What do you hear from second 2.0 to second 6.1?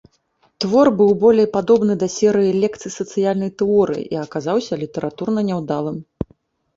да серыі лекцый сацыяльнай тэорыі і аказаўся літаратурна няўдалым.